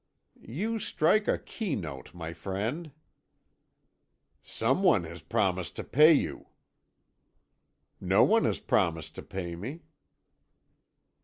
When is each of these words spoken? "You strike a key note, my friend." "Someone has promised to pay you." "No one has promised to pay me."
"You 0.49 0.79
strike 0.79 1.27
a 1.27 1.37
key 1.37 1.75
note, 1.75 2.11
my 2.15 2.33
friend." 2.33 2.91
"Someone 4.41 5.03
has 5.03 5.21
promised 5.21 5.75
to 5.75 5.83
pay 5.83 6.11
you." 6.11 6.47
"No 7.99 8.23
one 8.23 8.45
has 8.45 8.59
promised 8.59 9.13
to 9.13 9.21
pay 9.21 9.55
me." 9.55 9.81